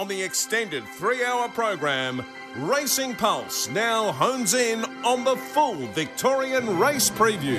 [0.00, 2.24] on the extended three hour program,
[2.56, 7.58] Racing Pulse now hones in on the full Victorian race preview.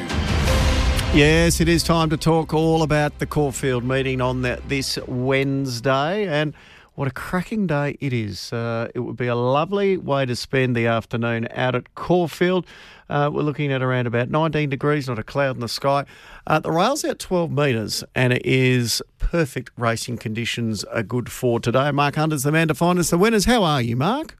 [1.14, 6.28] Yes, it is time to talk all about the Caulfield meeting on the, this Wednesday.
[6.28, 6.56] And
[6.96, 8.52] what a cracking day it is.
[8.52, 12.66] Uh, it would be a lovely way to spend the afternoon out at Caulfield.
[13.10, 16.06] Uh, we're looking at around about 19 degrees, not a cloud in the sky.
[16.48, 21.60] Uh, the rail's out 12 metres, and it is perfect racing conditions are good for
[21.60, 21.92] today.
[21.92, 23.46] Mark Hunter's the man to find us the winners.
[23.46, 24.38] How are you, Mark?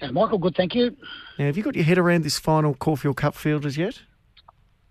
[0.00, 0.96] Yeah, Michael, good, thank you.
[1.38, 4.00] Now, have you got your head around this final Caulfield Cup field as yet?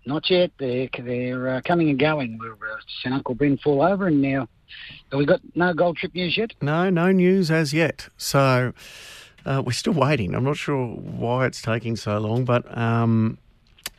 [0.06, 0.50] Not yet.
[0.58, 2.38] They're, they're uh, coming and going.
[2.40, 4.48] We've uh, sent Uncle Ben fall over, and now
[5.10, 6.52] have we got no Gold Trip news yet?
[6.60, 8.08] No, no news as yet.
[8.16, 8.72] So
[9.46, 10.34] uh, we're still waiting.
[10.34, 13.38] I'm not sure why it's taking so long, but um,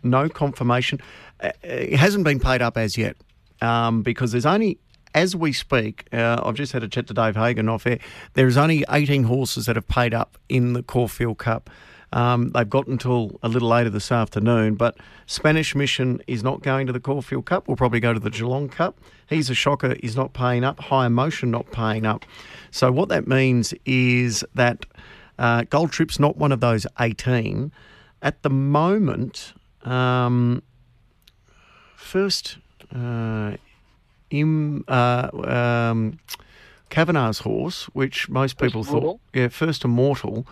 [0.04, 1.00] no confirmation.
[1.42, 3.18] Uh, It hasn't been paid up as yet
[3.62, 4.78] um, because there's only.
[5.14, 8.00] As we speak, uh, I've just had a chat to Dave Hagan off air.
[8.34, 11.70] There's only 18 horses that have paid up in the Caulfield Cup.
[12.16, 16.88] Um, they've got until a little later this afternoon, but Spanish Mission is not going
[16.88, 17.68] to the Caulfield Cup.
[17.68, 18.98] We'll probably go to the Geelong Cup.
[19.28, 19.96] He's a shocker.
[20.02, 20.80] He's not paying up.
[20.80, 22.26] High Emotion not paying up.
[22.72, 24.86] So what that means is that
[25.38, 27.74] uh, Gold Trip's not one of those 18.
[28.22, 30.64] At the moment, um,
[31.98, 32.60] first
[32.96, 33.58] uh,
[34.30, 36.18] im, uh, um,
[36.90, 39.20] Kavanagh's horse, which most people thought, Immortal.
[39.34, 40.48] yeah, first immortal.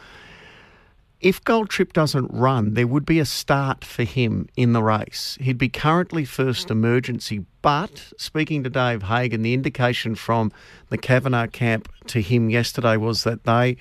[1.23, 5.37] If Gold Trip doesn't run, there would be a start for him in the race.
[5.39, 10.51] He'd be currently first emergency, but speaking to Dave Hagan, the indication from
[10.89, 13.77] the Kavanagh camp to him yesterday was that they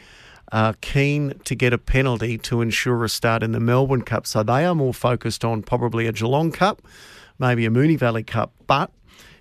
[0.53, 4.25] are keen to get a penalty to ensure a start in the Melbourne Cup.
[4.25, 6.81] So they are more focused on probably a Geelong Cup,
[7.41, 8.93] maybe a Moonee Valley Cup, but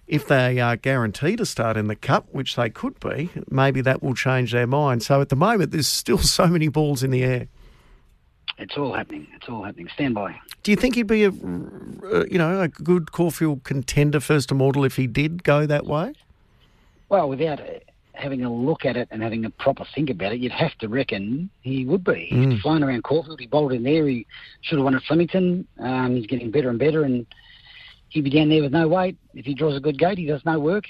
[0.08, 4.02] if they are guaranteed a start in the Cup, which they could be, maybe that
[4.02, 5.04] will change their mind.
[5.04, 7.48] So at the moment, there's still so many balls in the air.
[8.62, 9.28] It's all happening.
[9.36, 9.90] It's all happening.
[9.94, 10.40] Stand by.
[10.62, 14.96] Do you think he'd be a, you know, a good Caulfield contender first immortal if
[14.96, 16.14] he did go that way?
[17.10, 17.80] Well, without uh,
[18.14, 20.88] having a look at it and having a proper think about it, you'd have to
[20.88, 22.30] reckon he would be.
[22.32, 22.52] Mm.
[22.54, 23.40] He's flying around Caulfield.
[23.40, 24.08] He bowled in there.
[24.08, 24.28] He
[24.62, 25.68] should have won at Flemington.
[25.80, 27.26] Um, he's getting better and better, and
[28.10, 29.18] he began there with no weight.
[29.34, 30.86] If he draws a good gate, he does no work.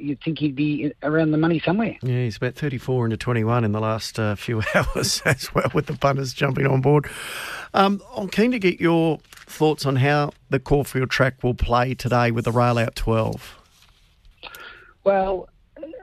[0.00, 1.96] You'd think he'd be around the money somewhere.
[2.02, 5.86] Yeah, he's about 34 into 21 in the last uh, few hours as well, with
[5.86, 7.08] the punters jumping on board.
[7.74, 12.30] Um, I'm keen to get your thoughts on how the Caulfield track will play today
[12.30, 13.58] with the rail out 12.
[15.04, 15.48] Well,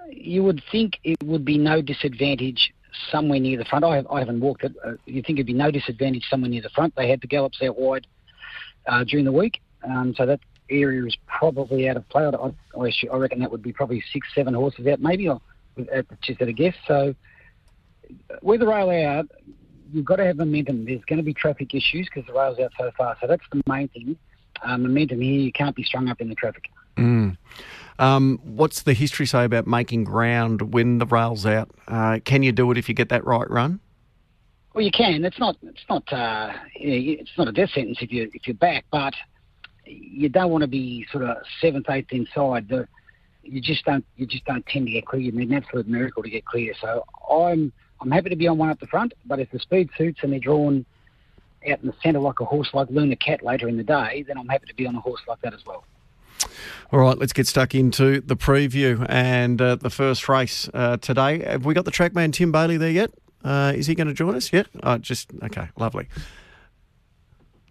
[0.09, 2.73] you would think it would be no disadvantage
[3.11, 3.85] somewhere near the front.
[3.85, 4.73] I, have, I haven't walked it.
[4.83, 6.95] Uh, you think it'd be no disadvantage somewhere near the front.
[6.95, 8.07] They had the gallops out wide
[8.87, 12.25] uh, during the week, um, so that area is probably out of play.
[12.25, 15.41] I, I, I reckon that would be probably six, seven horses out, maybe, or
[15.91, 16.75] at, just at a guess.
[16.87, 17.15] So
[18.41, 19.29] with the rail out,
[19.91, 20.85] you've got to have momentum.
[20.85, 23.17] There's going to be traffic issues because the rail's out so far.
[23.21, 24.17] So that's the main thing.
[24.63, 26.69] Um, momentum here, you can't be strung up in the traffic.
[26.97, 27.37] Mm.
[27.99, 31.69] Um, what's the history say about making ground when the rail's out?
[31.87, 33.79] Uh, can you do it if you get that right run?
[34.73, 35.25] Well, you can.
[35.25, 35.57] It's not.
[35.63, 36.11] It's not.
[36.13, 39.15] Uh, it's not a death sentence if you if you're back, but
[39.87, 42.67] you don't want to be sort of seventh, eighth inside.
[42.69, 42.87] The,
[43.43, 44.05] you just don't.
[44.17, 45.21] You just don't tend to get clear.
[45.21, 46.73] You need an absolute miracle to get clear.
[46.79, 47.71] So I'm
[48.01, 50.31] I'm happy to be on one up the front, but if the speed suits and
[50.31, 50.85] they're drawn
[51.69, 54.37] out in the centre like a horse like Luna Cat later in the day, then
[54.37, 55.83] I'm happy to be on a horse like that as well.
[56.91, 61.43] All right, let's get stuck into the preview and uh, the first race uh, today.
[61.43, 63.11] Have we got the trackman Tim Bailey there yet?
[63.43, 64.67] Uh, is he going to join us yet?
[64.83, 66.07] Oh, just okay, lovely.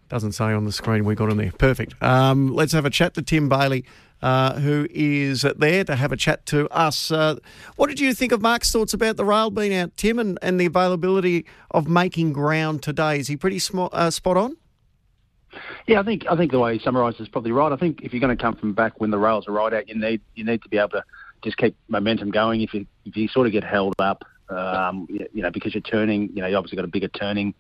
[0.09, 1.53] Doesn't say on the screen we got him there.
[1.53, 2.01] Perfect.
[2.01, 3.85] Um, let's have a chat to Tim Bailey,
[4.23, 7.11] uh, who is there to have a chat to us.
[7.11, 7.37] Uh,
[7.75, 10.61] what did you think of Mark's thoughts about the rail being out, Tim, and, and
[10.61, 13.19] the availability of making ground today?
[13.19, 14.57] Is he pretty sm- uh, spot on?
[15.87, 17.73] Yeah, I think I think the way he summarised is probably right.
[17.73, 19.89] I think if you're going to come from back when the rails are right out,
[19.89, 21.05] you need you need to be able to
[21.43, 22.61] just keep momentum going.
[22.61, 26.29] If you if you sort of get held up, um, you know, because you're turning,
[26.35, 27.55] you know, you obviously got a bigger turning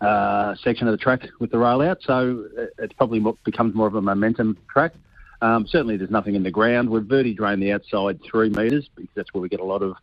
[0.00, 2.46] uh, section of the track with the rail out, so
[2.78, 4.92] it's probably becomes more of a momentum track.
[5.42, 6.90] Um, certainly, there's nothing in the ground.
[6.90, 9.96] We've verti drained the outside three metres because that's where we get a lot of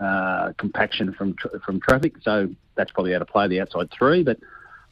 [0.00, 2.14] uh, compaction from tr- from traffic.
[2.22, 4.38] So that's probably out of play the outside three, but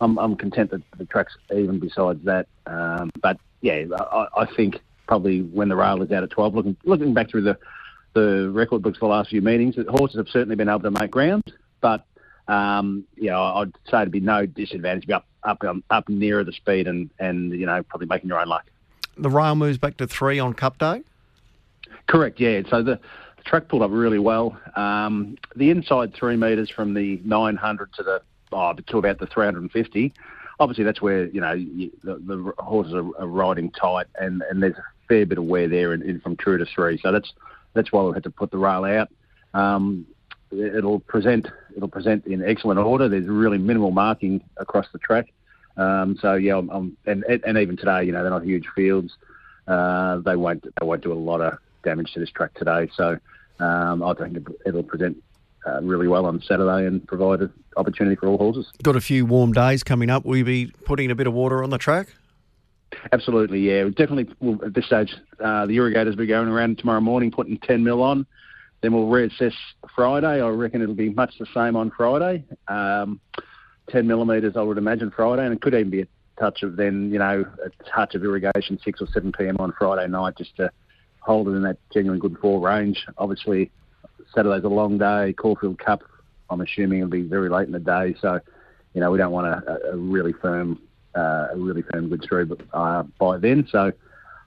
[0.00, 2.46] I'm, I'm content that the track's even besides that.
[2.66, 6.76] Um, but yeah, I, I think probably when the rail is out at 12, looking
[6.84, 7.58] looking back through the
[8.14, 10.90] the record books for the last few meetings, the horses have certainly been able to
[10.90, 11.42] make ground,
[11.80, 12.04] but
[12.48, 16.44] um, you know, I'd say it'd be no disadvantage, be up up um, up nearer
[16.44, 18.66] the speed and and you know probably making your own luck.
[19.16, 21.02] The rail moves back to three on Cup Day.
[22.06, 22.62] Correct, yeah.
[22.68, 22.98] So the
[23.42, 24.58] the track pulled up really well.
[24.76, 28.22] Um, the inside three metres from the 900 to the
[28.52, 30.12] oh, to about the 350.
[30.60, 34.62] Obviously, that's where you know you, the, the, horses are, are, riding tight, and, and
[34.62, 36.98] there's a fair bit of wear there in, in from two to three.
[37.02, 37.32] So that's
[37.74, 39.08] that's why we had to put the rail out.
[39.54, 40.06] Um,
[40.52, 43.08] it'll present it'll present in excellent order.
[43.08, 45.32] There's really minimal marking across the track.
[45.76, 49.16] Um, so yeah, I'm, I'm, and and even today, you know, they're not huge fields.
[49.66, 52.90] Uh, they won't they won't do a lot of damage to this track today.
[52.94, 53.18] So
[53.60, 55.22] um, I think it'll present
[55.66, 58.66] uh, really well on Saturday and provide an opportunity for all horses.
[58.82, 60.24] Got a few warm days coming up.
[60.24, 62.08] Will you be putting a bit of water on the track?
[63.12, 63.84] Absolutely, yeah.
[63.84, 67.58] Definitely, we'll, at this stage, uh, the irrigators will be going around tomorrow morning putting
[67.58, 68.26] 10 mil on.
[68.82, 69.54] Then we'll reassess
[69.94, 70.40] Friday.
[70.42, 72.44] I reckon it'll be much the same on Friday.
[72.68, 73.20] Um,
[73.90, 76.06] 10 millimetres, I would imagine, Friday, and it could even be a
[76.38, 79.56] touch of then, you know, a touch of irrigation 6 or 7 p.m.
[79.58, 80.70] on Friday night just to
[81.20, 83.06] hold it in that genuine good fall range.
[83.18, 83.70] Obviously,
[84.34, 85.32] Saturday's a long day.
[85.34, 86.02] Caulfield Cup,
[86.50, 88.14] I'm assuming, will be very late in the day.
[88.20, 88.40] So,
[88.94, 90.80] you know, we don't want a, a really firm,
[91.14, 93.66] uh, a really firm good through uh, by then.
[93.70, 93.92] So,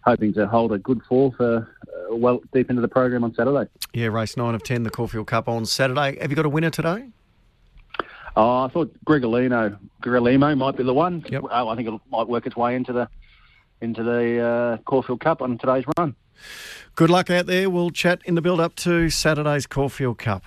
[0.05, 3.69] hoping to hold a good fall for uh, well deep into the program on Saturday.
[3.93, 6.17] Yeah, race nine of ten, the Caulfield Cup on Saturday.
[6.21, 7.09] Have you got a winner today?
[8.37, 11.23] Oh, I thought Gregolino, Gregolimo might be the one.
[11.29, 11.43] Yep.
[11.49, 13.09] Oh, I think it might work its way into the
[13.81, 16.15] into the uh, Caulfield Cup on today's run.
[16.95, 17.69] Good luck out there.
[17.69, 20.43] We'll chat in the build up to Saturday's Caulfield Cup.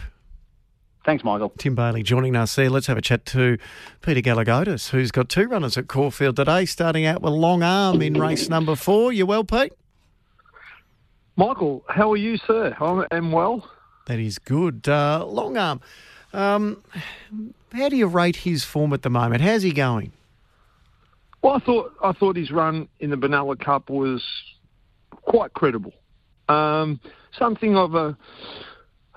[1.08, 1.54] Thanks, Michael.
[1.56, 2.68] Tim Bailey joining us there.
[2.68, 3.56] Let's have a chat to
[4.02, 8.12] Peter Gelagotis, who's got two runners at Caulfield today, starting out with Long Arm in
[8.20, 9.10] race number four.
[9.10, 9.72] You well, Pete?
[11.36, 12.76] Michael, how are you, sir?
[12.78, 13.66] I am well.
[14.04, 14.86] That is good.
[14.86, 15.80] Uh, long Arm,
[16.34, 16.84] um,
[17.72, 19.40] how do you rate his form at the moment?
[19.40, 20.12] How's he going?
[21.40, 24.22] Well, I thought I thought his run in the Benalla Cup was
[25.22, 25.94] quite credible.
[26.50, 27.00] Um,
[27.32, 28.14] something of a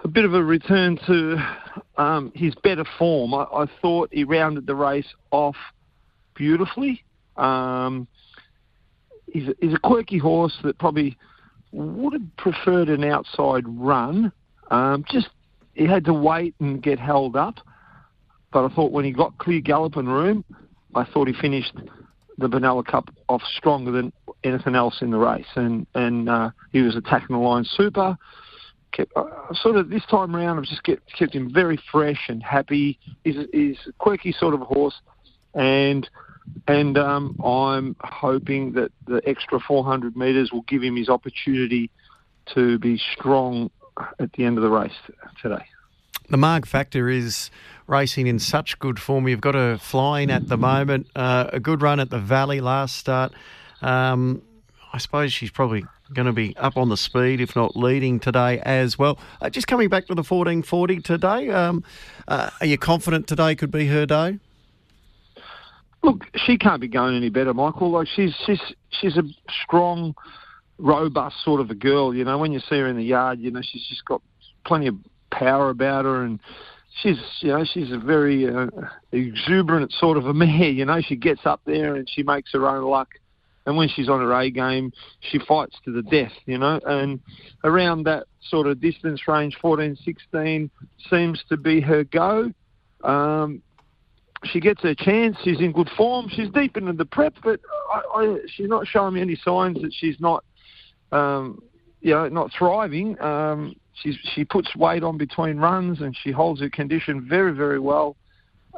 [0.03, 1.37] a bit of a return to
[1.97, 3.33] um, his better form.
[3.33, 5.55] I, I, thought he rounded the race off
[6.35, 7.03] beautifully.
[7.37, 8.07] Um,
[9.31, 11.17] he's, a, he's, a, quirky horse that probably
[11.71, 14.31] would have preferred an outside run.
[14.69, 15.29] Um, just
[15.73, 17.55] he had to wait and get held up.
[18.51, 20.43] But I thought when he got clear galloping room,
[20.93, 21.73] I thought he finished
[22.37, 24.11] the Benalla Cup off stronger than
[24.43, 28.17] anything else in the race, and and uh, he was attacking the line super.
[28.91, 32.43] Kept, uh, sort of this time around, I've just kept kept him very fresh and
[32.43, 32.99] happy.
[33.23, 34.99] He's, he's a quirky sort of horse,
[35.53, 36.09] and
[36.67, 41.89] and um, I'm hoping that the extra 400 metres will give him his opportunity
[42.53, 43.69] to be strong
[44.19, 44.91] at the end of the race
[45.41, 45.63] today.
[46.29, 47.51] The Marg factor is
[47.87, 49.27] racing in such good form.
[49.27, 52.95] You've got her flying at the moment, uh, a good run at the Valley last
[52.95, 53.33] start.
[53.81, 54.41] Um,
[54.93, 58.59] I suppose she's probably going to be up on the speed, if not leading today
[58.59, 59.19] as well.
[59.41, 61.83] Uh, just coming back to the 1440 today, um,
[62.27, 64.39] uh, are you confident today could be her day?
[66.03, 67.91] Look, she can't be going any better, Michael.
[67.91, 69.23] Like she's she's she's a
[69.63, 70.15] strong,
[70.79, 72.15] robust sort of a girl.
[72.15, 74.21] You know, when you see her in the yard, you know she's just got
[74.65, 74.95] plenty of
[75.29, 76.39] power about her, and
[77.01, 78.67] she's you know she's a very uh,
[79.11, 80.71] exuberant sort of a mare.
[80.71, 83.09] You know, she gets up there and she makes her own luck.
[83.65, 86.79] And when she's on her A game, she fights to the death, you know.
[86.85, 87.19] And
[87.63, 90.69] around that sort of distance range, 14, 16,
[91.09, 92.51] seems to be her go.
[93.03, 93.61] Um,
[94.45, 95.37] she gets her chance.
[95.43, 96.27] She's in good form.
[96.29, 97.59] She's deep into the prep, but
[97.93, 100.43] I, I, she's not showing me any signs that she's not,
[101.11, 101.61] um,
[102.01, 103.21] you know, not thriving.
[103.21, 107.79] Um, she's she puts weight on between runs and she holds her condition very very
[107.79, 108.15] well,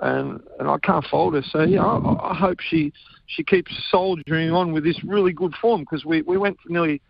[0.02, 1.44] and and I can't fault her.
[1.44, 2.94] So yeah, I, I hope she
[3.28, 7.02] she keeps soldiering on with this really good form because we we went for nearly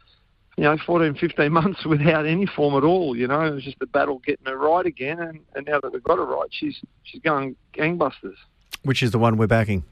[0.57, 3.15] you know 14 15 months without any form at all.
[3.15, 5.91] You know it was just a battle getting her right again, and, and now that
[5.91, 8.35] we've got her right, she's she's going gangbusters.
[8.83, 9.83] Which is the one we're backing?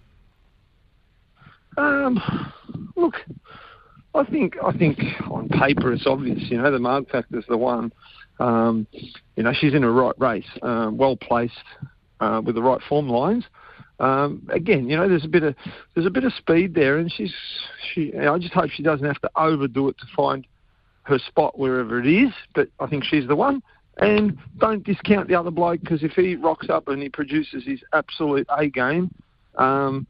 [1.78, 2.20] Um,
[2.98, 3.16] look,
[4.14, 6.40] I think I think on paper it's obvious.
[6.50, 7.94] You know, the Marg factor's the one.
[8.40, 8.88] Um,
[9.36, 11.54] you know, she's in a right race, uh, well placed
[12.22, 13.44] uh, with the right form lines.
[14.00, 15.56] Um, again, you know, there's a bit of
[15.94, 17.34] there's a bit of speed there, and she's
[17.94, 18.14] she.
[18.16, 20.48] I just hope she doesn't have to overdo it to find
[21.04, 22.32] her spot wherever it is.
[22.56, 23.62] But I think she's the one.
[23.98, 27.82] And don't discount the other bloke because if he rocks up and he produces his
[27.94, 29.14] absolute A game,
[29.56, 30.08] um,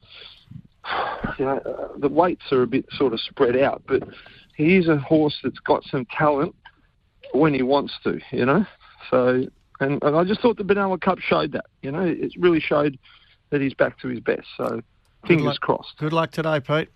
[1.38, 4.04] you know, uh, the weights are a bit sort of spread out, but
[4.56, 6.56] he is a horse that's got some talent
[7.34, 8.66] when he wants to, you know.
[9.10, 9.46] So,
[9.82, 12.98] and, and I just thought the Benalla Cup showed that, you know, it really showed
[13.50, 14.48] that he's back to his best.
[14.56, 14.82] So,
[15.28, 15.98] fingers luck, crossed.
[15.98, 16.90] Good luck today, Pete.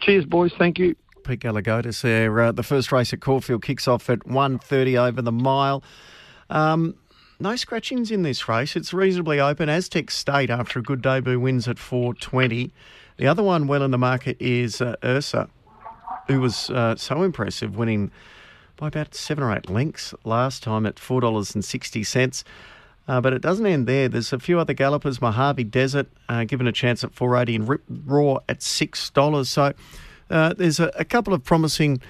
[0.00, 0.52] Cheers, boys.
[0.58, 0.96] Thank you.
[1.24, 2.40] Pete Gelagotis there.
[2.40, 5.82] Uh, the first race at Caulfield kicks off at 1.30 over the mile.
[6.48, 6.96] Um,
[7.38, 8.74] no scratchings in this race.
[8.74, 9.68] It's reasonably open.
[9.68, 12.72] Aztec State, after a good debut, wins at 4.20.
[13.16, 15.48] The other one well in the market is uh, Ursa,
[16.26, 18.10] who was uh, so impressive, winning
[18.80, 22.44] by about seven or eight lengths last time at $4.60.
[23.06, 24.08] Uh, but it doesn't end there.
[24.08, 25.20] There's a few other gallopers.
[25.20, 29.46] Mojave Desert uh, given a chance at 480 and Rip Raw at $6.
[29.46, 29.72] So
[30.30, 32.00] uh, there's a, a, couple of promising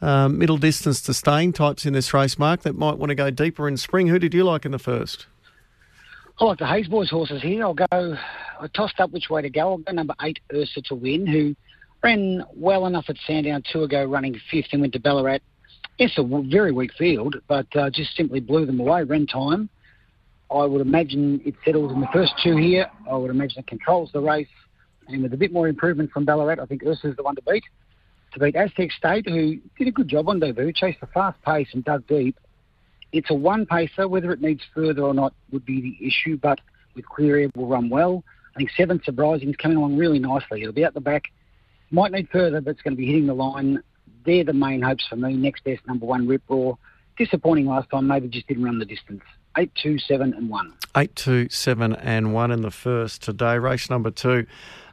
[0.00, 3.30] uh, middle distance to staying types in this race, Mark, that might want to go
[3.30, 4.06] deeper in spring.
[4.06, 5.26] Who did you like in the first?
[6.38, 7.64] I like the Hayes Boys horses here.
[7.64, 9.70] I'll go, I tossed up which way to go.
[9.72, 11.56] I'll go number eight, Ursa to win, who
[12.02, 15.40] ran well enough at Sandown two ago, running fifth and went to Ballarat.
[15.98, 19.04] Yes, a very weak field, but uh, just simply blew them away.
[19.04, 19.68] Ran time.
[20.50, 22.86] I would imagine it settles in the first two here.
[23.10, 24.48] I would imagine it controls the race.
[25.08, 27.42] And with a bit more improvement from Ballarat, I think Ursa is the one to
[27.42, 27.64] beat.
[28.34, 31.68] To beat Aztec State, who did a good job on debut, chased a fast pace
[31.72, 32.38] and dug deep.
[33.12, 34.08] It's a one pacer.
[34.08, 36.60] Whether it needs further or not would be the issue, but
[36.94, 38.24] with clear air will run well.
[38.54, 40.62] I think seven surprising is coming along really nicely.
[40.62, 41.24] It'll be at the back.
[41.90, 43.82] Might need further, but it's going to be hitting the line.
[44.24, 45.34] They're the main hopes for me.
[45.34, 46.74] Next best, number one, Rip Raw.
[47.16, 49.22] Disappointing last time, maybe just didn't run the distance.
[49.58, 50.72] Eight, two, seven, and one.
[50.96, 53.58] Eight, two, seven, and one in the first today.
[53.58, 54.46] Race number two.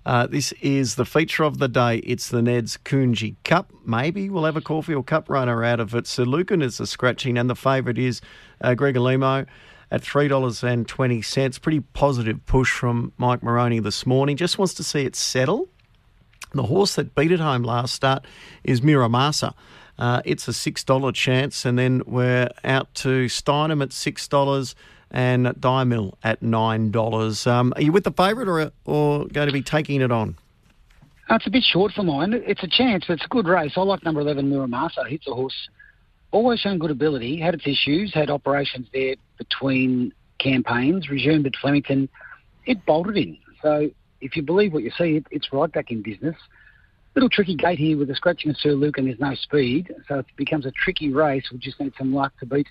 [0.06, 1.98] Uh, this is the feature of the day.
[1.98, 3.72] It's the Ned's Coongy Cup.
[3.86, 6.08] Maybe we'll have a Caulfield Cup runner out of it.
[6.08, 8.22] Sir Lucan is the scratching, and the favourite is
[8.62, 9.46] uh, Gregor Limo
[9.92, 11.62] at $3.20.
[11.62, 14.38] Pretty positive push from Mike Moroney this morning.
[14.38, 15.70] Just wants to see it settle.
[16.52, 18.26] The horse that beat it home last start
[18.64, 19.54] is Miramasa.
[19.98, 24.76] Uh, it's a $6 chance, and then we're out to Steinem at $6
[25.12, 27.48] and Diamill at $9.
[27.48, 30.38] Um, are you with the favourite or, or going to be taking it on?
[31.30, 32.34] Uh, it's a bit short for mine.
[32.34, 33.74] It's a chance, but it's a good race.
[33.76, 35.08] I like number 11, Miramasa.
[35.08, 35.70] Hits a horse.
[36.32, 37.40] Always shown good ability.
[37.40, 38.14] Had its issues.
[38.14, 41.10] Had operations there between campaigns.
[41.10, 42.10] Resumed at Flemington.
[42.66, 43.38] It bolted in.
[43.62, 43.92] So
[44.22, 46.36] if you believe what you see, it, it's right back in business.
[47.16, 49.94] Little tricky gate here with the scratching of Sir Luke and there's no speed.
[50.08, 51.50] So it becomes a tricky race.
[51.52, 52.68] We just need some luck to beat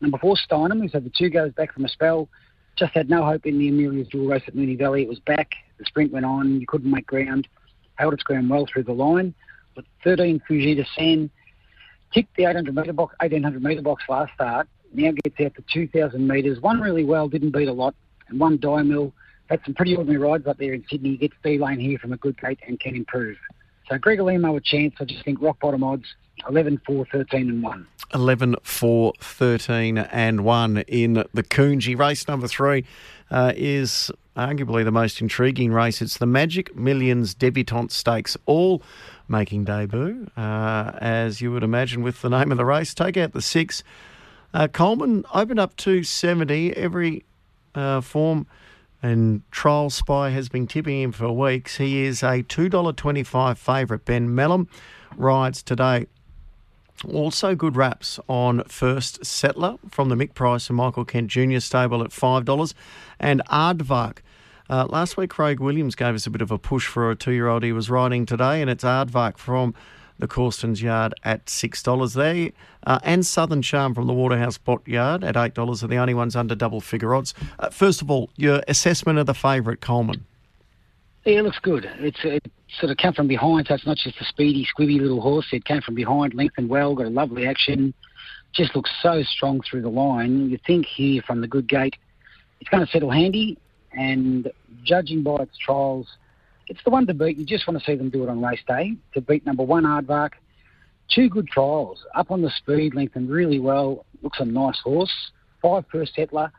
[0.00, 2.28] Number four, Steinem, who's had the two goes back from a spell.
[2.76, 5.02] Just had no hope in the Amelia's dual race at Moonee Valley.
[5.02, 5.54] It was back.
[5.78, 6.60] The sprint went on.
[6.60, 7.48] You couldn't make ground.
[7.94, 9.34] Held its ground well through the line.
[9.74, 11.30] But 13, Fujita San
[12.12, 14.68] ticked the 800 metre box, 1800 metre box last start.
[14.92, 16.60] Now gets out to 2,000 metres.
[16.60, 17.94] Won really well, didn't beat a lot.
[18.28, 19.12] And one Diamill.
[19.50, 21.10] Had some pretty ordinary rides up there in Sydney.
[21.10, 23.36] He Gets B lane here from a good gate and can improve.
[23.88, 24.94] So Gregor Limo a chance.
[25.00, 26.14] I just think rock bottom odds
[26.48, 27.86] 11, 4, 13 and 1.
[28.14, 31.98] 11, 4, 13 and 1 in the Coongy.
[31.98, 32.84] Race number three
[33.30, 36.02] uh, is arguably the most intriguing race.
[36.02, 38.82] It's the Magic Millions Debutante Stakes, all
[39.28, 42.94] making debut, uh, as you would imagine with the name of the race.
[42.94, 43.82] Take out the six.
[44.52, 46.76] Uh, Coleman opened up 270.
[46.76, 47.24] Every
[47.74, 48.46] uh, form
[49.04, 51.76] and Trial Spy has been tipping him for weeks.
[51.76, 54.04] He is a $2.25 favourite.
[54.06, 54.66] Ben Melham
[55.16, 56.06] rides today
[57.12, 61.58] also, good raps on First Settler from the Mick Price and Michael Kent Jr.
[61.58, 62.74] stable at $5.
[63.20, 64.18] And Aardvark.
[64.70, 67.32] Uh, last week, Craig Williams gave us a bit of a push for a two
[67.32, 69.74] year old he was riding today, and it's Aardvark from
[70.18, 72.50] the Corstons Yard at $6 there.
[72.86, 76.36] Uh, and Southern Charm from the Waterhouse Bott Yard at $8 are the only ones
[76.36, 77.34] under double figure odds.
[77.58, 80.24] Uh, first of all, your assessment of the favourite, Coleman.
[81.24, 81.90] Yeah, it looks good.
[82.00, 85.22] It's it sort of came from behind, so it's not just a speedy, squibby little
[85.22, 85.46] horse.
[85.52, 87.94] It came from behind, lengthened well, got a lovely action.
[88.52, 90.50] Just looks so strong through the line.
[90.50, 91.96] You think here from the good gate,
[92.60, 93.58] it's going to settle handy.
[93.92, 94.50] And
[94.82, 96.08] judging by its trials,
[96.68, 97.36] it's the one to beat.
[97.36, 99.84] You just want to see them do it on race day to beat number one
[99.84, 100.32] Aardvark.
[101.08, 104.06] Two good trials, up on the speed, lengthened really well.
[104.22, 105.12] Looks a nice horse.
[105.60, 106.50] Five first settler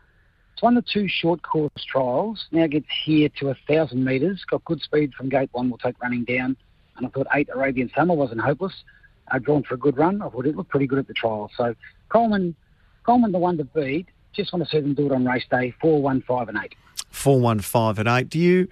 [0.56, 2.46] it's won the two short course trials.
[2.50, 4.46] Now gets here to a thousand metres.
[4.50, 5.70] Got good speed from gate one.
[5.70, 6.56] Will take running down.
[6.96, 8.72] And I thought eight Arabian Summer wasn't hopeless.
[9.30, 10.22] Uh, drawn for a good run.
[10.22, 11.52] I thought it looked pretty good at the trial.
[11.58, 11.76] So
[12.08, 12.56] Coleman,
[13.06, 14.08] Coleman, the one to beat.
[14.32, 15.74] Just want to see them do it on race day.
[15.82, 16.76] Four, one, five, and eight.
[17.10, 18.30] Four, one, five, and eight.
[18.30, 18.70] Do you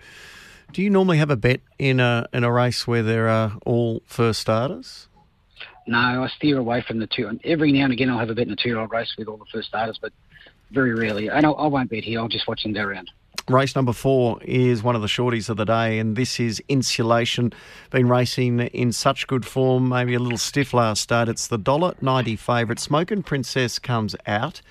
[0.72, 4.02] do you normally have a bet in a in a race where there are all
[4.06, 5.08] first starters?
[5.86, 7.30] No, I steer away from the two.
[7.44, 9.46] Every now and again, I'll have a bet in a two-year-old race with all the
[9.52, 10.14] first starters, but
[10.72, 11.30] very rarely.
[11.30, 12.20] And I will not bet here.
[12.20, 13.12] I'll just watch them go around.
[13.50, 17.52] Race number four is one of the shorties of the day, and this is Insulation.
[17.92, 21.28] Been racing in such good form, maybe a little stiff last start.
[21.28, 22.80] It's the dollar ninety favourite.
[22.80, 24.62] Smoking Princess comes out.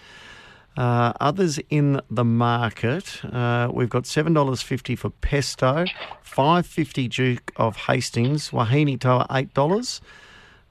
[0.76, 5.84] Uh, others in the market, uh, we've got seven dollars fifty for Pesto,
[6.22, 10.00] five fifty Duke of Hastings, Wahine Toa eight dollars.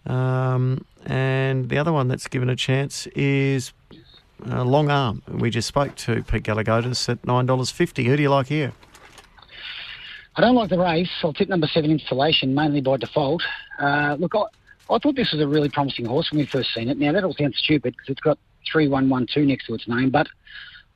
[0.05, 3.73] Um, and the other one that's given a chance is
[4.49, 5.21] uh, Long Arm.
[5.27, 8.05] We just spoke to Pete Gelagotis at $9.50.
[8.05, 8.73] Who do you like here?
[10.35, 11.09] I don't like the race.
[11.23, 13.43] I'll tip number seven installation mainly by default.
[13.79, 14.43] Uh, look, I,
[14.93, 16.97] I thought this was a really promising horse when we first seen it.
[16.97, 18.39] Now that all sounds stupid because it's got
[18.71, 20.27] three one one two next to its name, but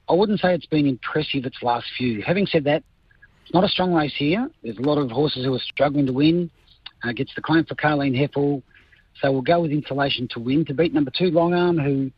[0.09, 2.21] I wouldn't say it's been impressive its last few.
[2.21, 2.83] Having said that,
[3.43, 4.49] it's not a strong race here.
[4.63, 6.49] There's a lot of horses who are struggling to win.
[7.03, 8.61] Uh, gets the claim for Carleen Hefel.
[9.21, 10.65] So we'll go with Insulation to win.
[10.65, 12.11] To beat number two, Long Arm, who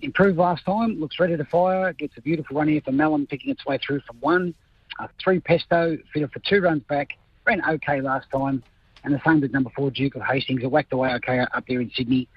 [0.00, 1.92] improved last time, looks ready to fire.
[1.92, 4.54] Gets a beautiful run here for Melham, picking its way through from one.
[4.98, 7.10] Uh, three Pesto, fitted for two runs back.
[7.46, 8.62] Ran okay last time.
[9.04, 10.62] And the same with number four, Duke of Hastings.
[10.62, 12.28] It whacked away okay up there in Sydney.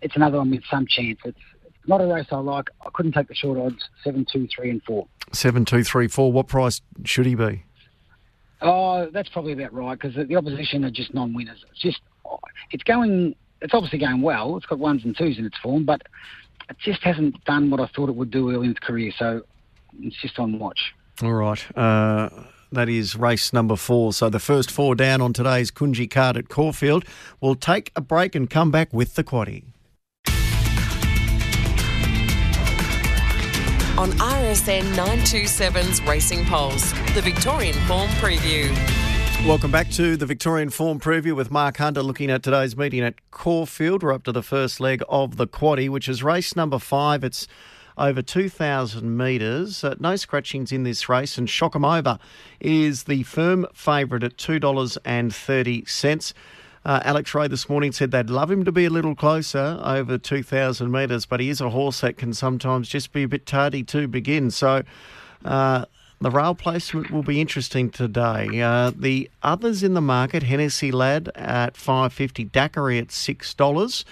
[0.00, 1.18] It's another one with some chance.
[1.24, 1.38] It's
[1.86, 2.70] not a race I like.
[2.84, 5.06] I couldn't take the short odds, seven, two, three, and four.
[5.32, 6.32] Seven, two, three, four.
[6.32, 7.64] What price should he be?
[8.62, 11.64] Oh, that's probably about right because the, opposition are just non-winners.
[11.70, 12.00] It's just,
[12.70, 14.56] it's going, it's obviously going well.
[14.56, 16.02] It's got ones and twos in its form, but
[16.70, 19.12] it just hasn't done what I thought it would do early in its career.
[19.18, 19.42] So
[20.00, 20.94] it's just on watch.
[21.22, 21.76] All right.
[21.76, 22.30] Uh,
[22.72, 24.12] that is race number four.
[24.12, 27.04] So the first four down on today's Coongy card at Caulfield.
[27.40, 29.64] We'll take a break and come back with the quaddy.
[33.96, 38.68] On RSN 927's Racing Pulse, the Victorian Form Preview.
[39.46, 43.14] Welcome back to the Victorian Form Preview with Mark Hunter looking at today's meeting at
[43.30, 44.02] Caulfield.
[44.02, 47.22] We're up to the first leg of the quaddy, which is race number five.
[47.22, 47.46] It's
[47.96, 49.84] over 2,000 metres.
[49.84, 52.18] Uh, no scratchings in this race, and Shock 'em Over
[52.58, 56.34] is the firm favourite at $2.30.
[56.84, 60.18] Uh, Alex Ray this morning said they'd love him to be a little closer over
[60.18, 63.82] 2,000 metres, but he is a horse that can sometimes just be a bit tardy
[63.84, 64.50] to begin.
[64.50, 64.82] So
[65.46, 65.86] uh,
[66.20, 68.60] the rail placement will be interesting today.
[68.60, 74.04] Uh, the others in the market, Hennessy Lad at 550, Daiquiri at $6.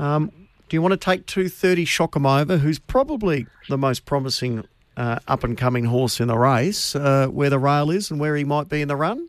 [0.00, 0.32] Um,
[0.68, 4.64] do you want to take 230 Shock 'em Over, who's probably the most promising
[4.96, 8.34] uh, up and coming horse in the race, uh, where the rail is and where
[8.34, 9.28] he might be in the run?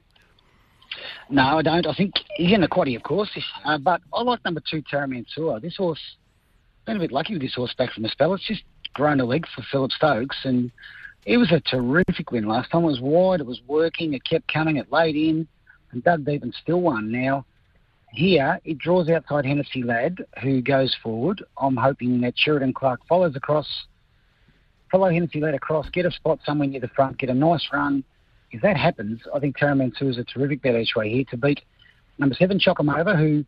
[1.30, 1.88] No, I don't.
[1.88, 3.30] I think he's in the quaddy, of course.
[3.66, 5.60] Uh, but I like number two, Terraman Tour.
[5.60, 6.00] This horse,
[6.86, 8.34] been a bit lucky with this horse back from the spell.
[8.34, 10.72] It's just grown a leg for Philip Stokes, and
[11.26, 12.84] it was a terrific win last time.
[12.84, 15.48] It was wide, it was working, it kept coming, it laid in,
[15.92, 17.12] and deep and still won.
[17.12, 17.46] Now,
[18.12, 21.44] here, it draws outside Hennessy Lad, who goes forward.
[21.58, 23.68] I'm hoping that Sheridan Clark follows across,
[24.92, 28.04] follow Hennessy Lad across, get a spot somewhere near the front, get a nice run,
[28.52, 31.62] if that happens, I think Taramansu is a terrific bet each way here to beat
[32.18, 33.46] number seven, Over, who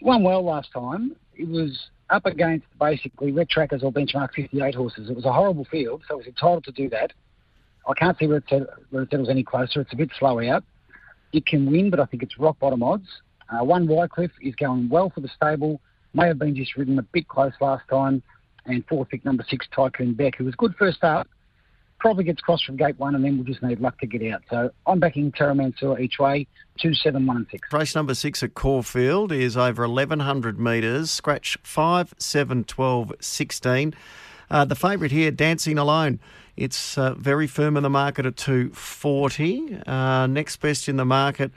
[0.00, 1.14] won well last time.
[1.36, 5.10] It was up against basically red trackers or benchmark 58 horses.
[5.10, 7.12] It was a horrible field, so it was entitled to do that.
[7.88, 9.80] I can't see where it, where it settles any closer.
[9.80, 10.64] It's a bit slow out.
[11.32, 13.08] It can win, but I think it's rock bottom odds.
[13.48, 15.80] Uh, one Wycliffe is going well for the stable.
[16.12, 18.22] May have been just ridden a bit close last time.
[18.66, 21.26] And fourth pick number six, Tycoon Beck, who was good first up,
[22.00, 24.42] probably gets crossed from gate one, and then we'll just need luck to get out.
[24.50, 26.46] So I'm backing Terramansua each way,
[26.78, 27.72] two, seven, one, and six.
[27.72, 31.10] Race number six at Caulfield is over 1,100 metres.
[31.10, 33.94] Scratch 5, 7, 12, 16.
[34.50, 36.18] Uh, the favourite here, Dancing Alone.
[36.56, 39.82] It's uh, very firm in the market at 240.
[39.86, 41.52] Uh, next best in the market.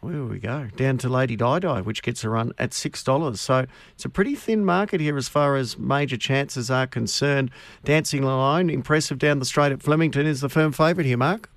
[0.00, 0.68] Where we go?
[0.76, 3.38] Down to Lady Di Di, which gets a run at $6.
[3.38, 7.50] So it's a pretty thin market here as far as major chances are concerned.
[7.84, 11.50] Dancing Alone, impressive down the straight at Flemington, is the firm favourite here, Mark.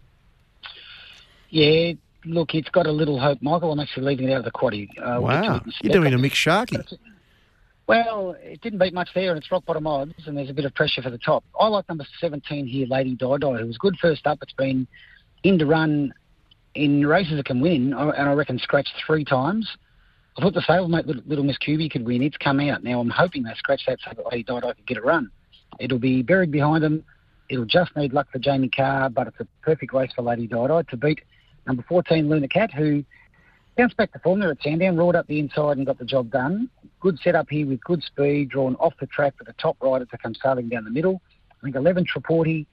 [1.49, 1.93] Yeah,
[2.25, 3.71] look, it's got a little hope, Michael.
[3.71, 4.89] I'm actually leaving it out of the quaddy.
[4.97, 6.97] Uh, wow, you're doing a mixed sharky.
[7.85, 10.65] Well, it didn't beat much there, and it's rock bottom odds, and there's a bit
[10.65, 11.43] of pressure for the top.
[11.59, 14.39] I like number 17 here, Lady Di Di, who was good first up.
[14.41, 14.87] It's been
[15.43, 16.13] in to run
[16.75, 19.69] in races that can win, and I reckon scratched three times.
[20.37, 22.21] I thought the stablemate Little, Little Miss QB could win.
[22.21, 22.83] It's come out.
[22.83, 25.29] Now I'm hoping they scratch that so that Lady Di Di could get a run.
[25.79, 27.03] It'll be buried behind them.
[27.49, 30.67] It'll just need luck for Jamie Kah, but it's a perfect race for Lady Di
[30.67, 31.21] Di to beat
[31.67, 33.03] number 14 Luna Cat, who
[33.77, 36.31] bounced back to form there at Sandown, roared up the inside and got the job
[36.31, 36.69] done.
[37.01, 40.17] Good setup here with good speed, drawn off the track for the top rider to
[40.17, 41.21] come sailing down the middle.
[41.51, 42.65] I think 11 Traporti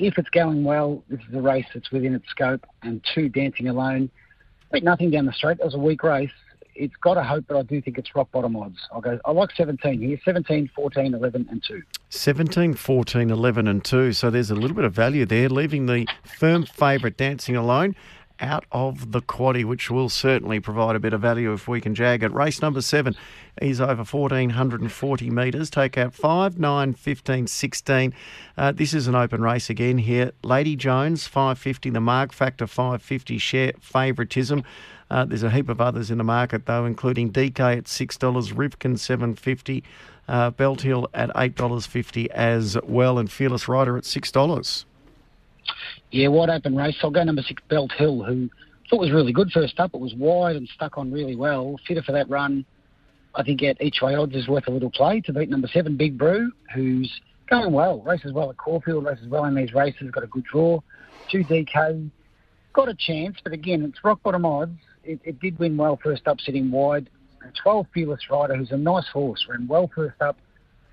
[0.00, 2.66] if it's going well, this is a race that's within its scope.
[2.82, 4.10] And two, Dancing Alone,
[4.72, 5.58] beat nothing down the straight.
[5.58, 6.30] That was a weak race.
[6.74, 8.78] It's got a hope, but I do think it's rock bottom odds.
[8.92, 9.20] I'll go.
[9.26, 11.82] I like 17 here 17, 14, 11, and 2.
[12.08, 14.12] 17, 14, 11, and 2.
[14.14, 17.94] So there's a little bit of value there, leaving the firm favourite Dancing Alone
[18.40, 21.94] out of the quaddy, which will certainly provide a bit of value if we can
[21.94, 22.32] jag it.
[22.32, 23.14] Race number seven
[23.60, 25.70] is over 1,440 metres.
[25.70, 28.14] Take out 5, 9, 15, 16.
[28.56, 30.32] Uh, this is an open race again here.
[30.42, 31.90] Lady Jones, 550.
[31.90, 33.38] The mark factor, 550.
[33.38, 34.64] Share favouritism.
[35.10, 38.52] Uh, there's a heap of others in the market though, including DK at six dollars,
[38.52, 39.82] Rivkin seven fifty,
[40.28, 44.86] uh, Belt Hill at eight dollars fifty as well, and Fearless Rider at six dollars.
[46.10, 46.96] Yeah, wide open race.
[47.02, 48.50] I'll go number six, Belt Hill, who
[48.88, 49.94] thought was really good first up.
[49.94, 51.78] It was wide and stuck on really well.
[51.86, 52.64] Fitter for that run.
[53.34, 55.96] I think at each way odds is worth a little play to beat number seven,
[55.96, 58.00] Big Brew, who's going well.
[58.00, 60.80] Races well at Caulfield, races well in these races, got a good draw.
[61.30, 62.10] Two DK,
[62.72, 64.78] got a chance, but again, it's rock bottom odds.
[65.04, 67.08] It, it did win well first up, sitting wide.
[67.46, 70.38] A 12 Fearless Rider, who's a nice horse, ran well first up,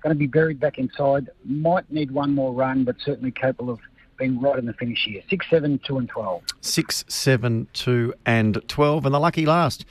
[0.02, 1.28] going to be buried back inside.
[1.44, 3.80] Might need one more run, but certainly capable of
[4.18, 5.22] being right in the finish here.
[5.28, 6.42] 6, 7, 2 and 12.
[6.60, 9.06] 6, 7, 2 and 12.
[9.06, 9.84] And the lucky last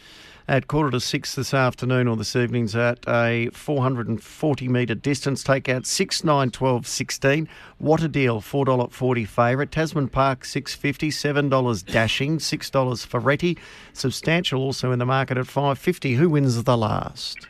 [0.47, 5.43] at quarter to six this afternoon or this evening's at a 440 metre distance.
[5.43, 7.49] Take out 6, 9, 12, 16.
[7.79, 9.71] What a deal, $4.40 favourite.
[9.71, 13.57] Tasman Park, six fifty, seven $7 dashing, $6 Ferretti.
[13.93, 16.15] Substantial also in the market at 550.
[16.15, 17.47] Who wins the last?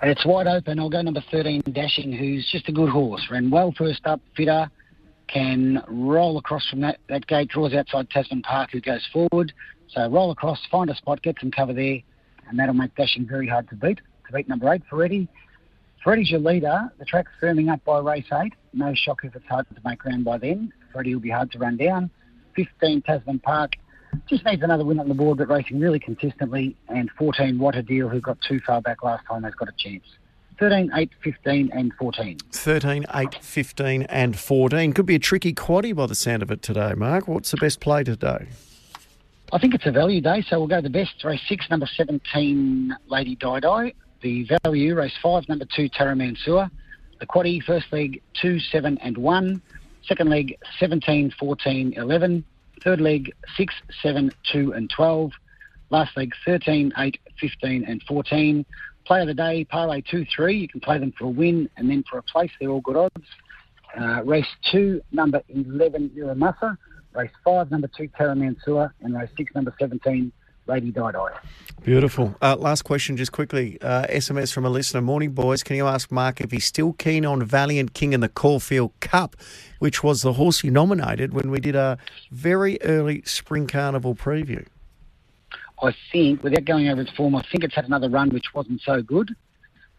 [0.00, 0.78] It's wide open.
[0.78, 3.26] I'll go number 13, Dashing, who's just a good horse.
[3.32, 4.70] Ran well first up, fitter,
[5.28, 9.52] can roll across from that, that gate, draws outside Tasman Park, who goes forward.
[9.88, 12.00] So roll across, find a spot, get some cover there,
[12.48, 14.00] and that'll make dashing very hard to beat.
[14.26, 15.28] To beat number eight, Ferretti.
[16.04, 16.90] Ferretti's your leader.
[16.98, 18.52] The track's firming up by race eight.
[18.72, 20.72] No shock if it's hard to make ground by then.
[20.92, 22.10] Ferretti will be hard to run down.
[22.54, 23.72] 15, Tasman Park.
[24.28, 26.76] Just needs another win on the board, but racing really consistently.
[26.88, 29.72] And 14, What a Deal, who got too far back last time, has got a
[29.76, 30.04] chance.
[30.58, 32.38] 13, 8, 15 and 14.
[32.50, 34.92] 13, 8, 15 and 14.
[34.92, 37.28] Could be a tricky quaddy by the sound of it today, Mark.
[37.28, 38.48] What's the best play today?
[39.52, 41.22] I think it's a value day, so we'll go the best.
[41.24, 43.94] Race 6, number 17, Lady Di Di.
[44.20, 46.68] The value, race 5, number 2, Taraman Sewer.
[47.20, 49.62] The quaddy, first leg, 2, 7 and 1.
[50.06, 52.44] Second leg, 17, 14, 11.
[52.82, 55.32] Third leg, 6, 7, 2 and 12.
[55.90, 58.66] Last leg, 13, 8, 15 and 14.
[59.08, 60.54] Play of the day, parlay 2 3.
[60.54, 62.50] You can play them for a win and then for a place.
[62.60, 63.24] They're all good odds.
[63.98, 66.76] Uh, race 2, number 11, Uramasa.
[67.14, 70.30] Race 5, number 2, Teramansua, And race 6, number 17,
[70.66, 71.12] Lady Di.
[71.82, 72.36] Beautiful.
[72.42, 73.80] Uh, last question, just quickly.
[73.80, 75.00] Uh, SMS from a listener.
[75.00, 75.62] Morning, boys.
[75.62, 79.36] Can you ask Mark if he's still keen on Valiant King in the Caulfield Cup,
[79.78, 81.96] which was the horse he nominated when we did a
[82.30, 84.66] very early Spring Carnival preview?
[85.82, 88.80] I think, without going over its form, I think it's had another run which wasn't
[88.82, 89.34] so good,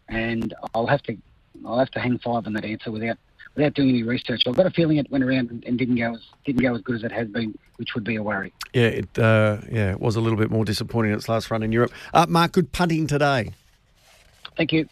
[0.08, 1.16] and I'll have to
[1.64, 3.18] I'll have to hang five on that answer without
[3.54, 4.42] without doing any research.
[4.46, 6.82] I've got a feeling it went around and, and didn't go as didn't go as
[6.82, 8.52] good as it has been, which would be a worry.
[8.72, 11.72] Yeah, it uh, yeah it was a little bit more disappointing its last run in
[11.72, 11.92] Europe.
[12.12, 13.52] Uh, Mark, good punting today.
[14.56, 14.88] Thank you.